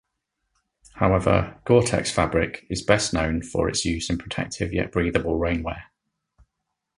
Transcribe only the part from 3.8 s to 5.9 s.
use in protective, yet breathable, rainwear.